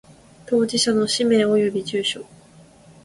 [0.47, 2.25] 当事者の氏名及び住所